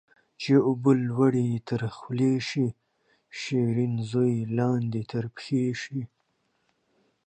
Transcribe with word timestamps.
چي 0.41 0.51
اوبه 0.67 0.91
لوړي 1.09 1.47
تر 1.69 1.81
خولې 1.95 2.33
سي، 2.49 2.65
شيرين 3.39 3.93
زوى 4.09 4.35
لاندي 4.57 5.03
تر 5.11 5.25
پښي 5.35 5.63
سي 5.81 5.99